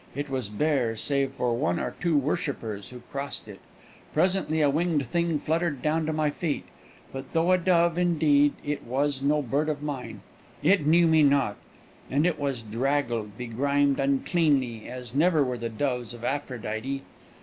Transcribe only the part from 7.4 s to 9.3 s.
a dove indeed, it was